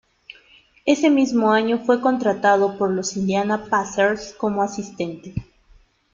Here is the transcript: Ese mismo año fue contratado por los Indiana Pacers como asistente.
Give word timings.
Ese 0.83 1.11
mismo 1.11 1.51
año 1.51 1.77
fue 1.77 2.01
contratado 2.01 2.75
por 2.79 2.89
los 2.89 3.15
Indiana 3.17 3.65
Pacers 3.69 4.33
como 4.33 4.63
asistente. 4.63 5.35